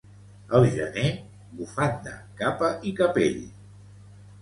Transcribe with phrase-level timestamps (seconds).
[0.59, 1.11] Al gener,
[1.61, 3.41] bufanda, capa i capell.